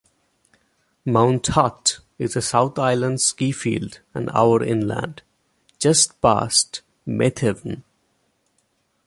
[1.05, 5.21] Mount Hutt is a South Island ski field an hour inland,
[5.77, 7.83] just past Methven.